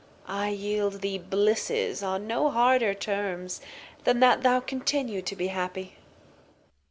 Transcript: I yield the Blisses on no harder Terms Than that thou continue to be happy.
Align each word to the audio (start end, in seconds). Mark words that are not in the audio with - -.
I 0.27 0.49
yield 0.49 1.01
the 1.01 1.19
Blisses 1.19 2.01
on 2.01 2.25
no 2.25 2.49
harder 2.49 2.95
Terms 2.95 3.61
Than 4.03 4.19
that 4.19 4.41
thou 4.41 4.59
continue 4.59 5.21
to 5.21 5.35
be 5.35 5.49
happy. 5.49 5.93